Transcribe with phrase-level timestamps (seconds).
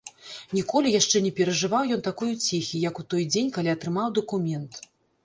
[0.57, 4.81] Ніколі яшчэ не перажываў ён такой уцехі, як у той дзень, калі атрымаў дакумент.